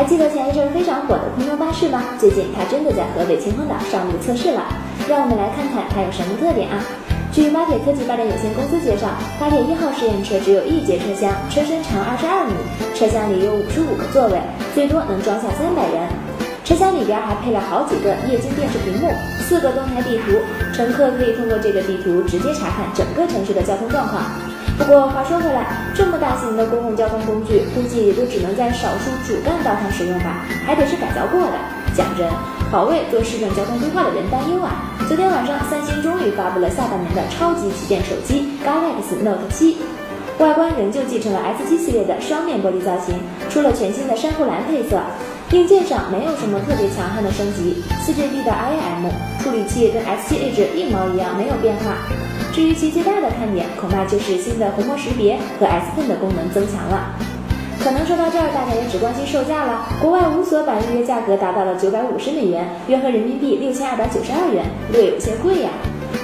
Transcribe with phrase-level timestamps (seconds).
[0.00, 2.02] 还记得前一阵非常火的空中巴士吗？
[2.18, 4.64] 最近它真的在河北秦皇岛上路测试了，
[5.06, 6.80] 让我们来看看它有什么特点啊。
[7.30, 12.56] 据巴铁科技发展有限公司介绍，巴铁一号试验车只有一节车厢，车身长二十二米，
[12.96, 14.40] 车厢里有五十五个座位，
[14.72, 16.08] 最多能装下三百人。
[16.64, 19.12] 车厢里边还配了好几个液晶电视屏幕，
[19.44, 20.40] 四个动态地图，
[20.72, 24.24] 乘客可以通过这个地图直接查看整个城市的交通状况。
[24.80, 31.52] 不过话说回来，这么大型的公共交通工具，估计也就只能在少数主干道上使用吧，还得是改造过的。
[31.94, 32.26] 讲真，
[32.70, 34.96] 好为做市政交通规划的人担忧啊！
[35.06, 39.74] 昨天晚上，三星终于发布了下半年的超级旗舰手机 Galaxy Note 7，
[40.38, 43.14] 外观仍旧继承了 S7 系列的双面玻璃造型，
[43.50, 44.98] 出了全新的珊瑚蓝配色。
[45.52, 49.10] 硬件上没有什么特别强悍的升级，4GB 的 IM
[49.42, 51.96] 处理器跟 S7H 一毛一样，没有变化。
[52.52, 57.16] 至于其最大的看点，恐怕就是新的虹膜识别和 S Pen 的功能增强了。
[57.82, 59.88] 可能说到这儿，大家也只关心售价了。
[60.00, 65.70] 国外无锁版预约价格达到了九百五十美元，约合人民币六千二百九十二元，略有些贵呀。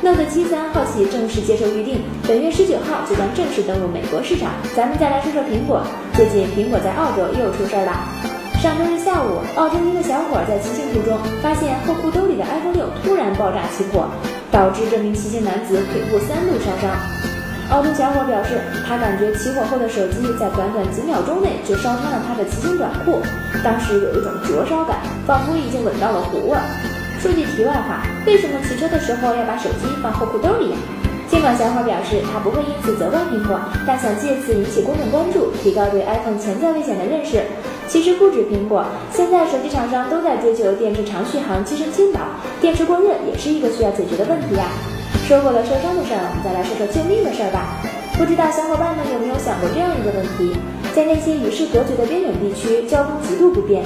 [0.00, 4.52] Note 7三号起正式接受预定，本月十九号就将正式登陆美国市场。
[4.74, 5.82] 咱们再来说说苹果，
[6.14, 8.29] 最近苹果在澳洲又出事儿了。
[8.60, 14.04] 上周日下午，澳洲一个小伙在骑行途中发现后裤兜里的 iPhone 六突然爆炸起火。
[14.52, 16.90] 导致这名骑行男子腿部三度烧伤。
[17.70, 23.22] 澳洲小伙表示，他感觉起火后的手机在短短几秒钟内就烧穿了他的骑行短裤，
[23.64, 26.58] 当时有一种灼烧感，仿佛已经闻到了糊味。
[27.22, 30.76] 说句题外话，为什么骑车的时候要把手机放后裤兜里呀？
[31.30, 37.40] 尽管小伙表示他不会因此责怪苹果，但想借此引起公众关注，提高对 iPhone 潜在危险的认识。
[37.90, 42.20] 其实不止苹果，现在手机厂商都在追求电池长续航、机身轻薄，
[42.60, 44.70] 电池过热也是一个需要解决的问题呀。
[45.26, 47.82] 说过了受伤的事儿，我们再来说说救命的事儿吧。
[48.16, 50.54] 不知道小伙伴们有没有想过这样一个问题：
[50.94, 53.82] 在那些与世隔绝的边远地区，交通极度不便，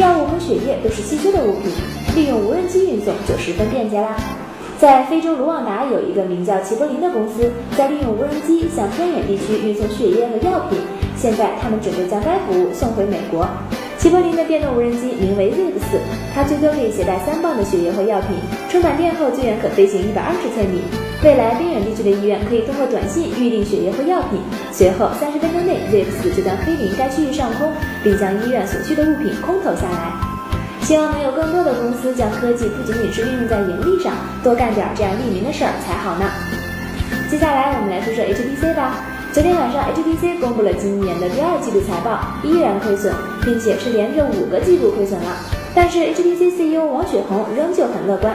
[0.00, 1.68] 药物和血液都是稀缺的物品，
[2.16, 4.16] 利用无人机运送就十分便捷啦。
[4.80, 10.80] 在非洲卢旺达有一个名叫齐柏林的公司，在利用无人机向偏远地区运送血液和药品。
[11.24, 13.48] 现在他们准备将该服务送回美国。
[13.96, 15.96] 齐柏林的电动无人机名为 Zip 四，
[16.34, 18.36] 它最多可以携带三磅的血液和药品，
[18.68, 20.82] 充满电后最远可飞行一百二十千米。
[21.24, 24.38] 未来边远地区的医院可以通过短信预订血液和药品，
[24.70, 27.72] 随后三十分钟内 Zip 四就将飞临该区域上空，
[28.04, 30.12] 并将医院所需的物品空投下来。
[30.82, 34.12] 希望能有更多的公司将科技不仅仅是运用在盈利上，
[34.42, 36.28] 多干点这样利民的事儿才好呢。
[37.30, 39.00] 接下来我们来说说 HTC 吧。
[39.34, 43.12] 昨天晚上，HTC 公布了今年的第二季度财报，依然亏损，
[43.42, 45.34] 并且是连着五个季度亏损了。
[45.74, 48.30] 但是 HTC CEO 王雪红仍旧很乐观。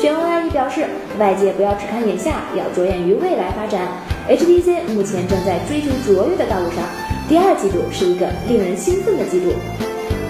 [0.00, 0.84] 雪红阿姨表示，
[1.16, 3.86] 外界不要只看眼下，要着眼于未来发展。
[4.28, 6.82] HTC 目前正在追逐卓越的道路上，
[7.28, 9.54] 第二季度是一个令人兴奋的季度。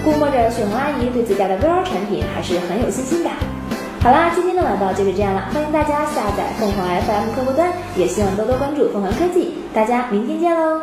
[0.05, 3.31] 估摸着雪红阿姨对自家的 VR 产品还是很有信心的。
[4.03, 10.81] 好啦，今天的晚报就是这样了，欢迎大家下载凤凰 FM 客户端，也希望多多关注凤凰科技，大家明天见喽。